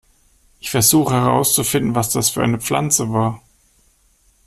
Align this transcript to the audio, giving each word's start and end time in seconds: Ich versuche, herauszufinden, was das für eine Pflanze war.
Ich 0.59 0.71
versuche, 0.71 1.13
herauszufinden, 1.13 1.93
was 1.93 2.09
das 2.09 2.31
für 2.31 2.41
eine 2.41 2.59
Pflanze 2.59 3.13
war. 3.13 3.39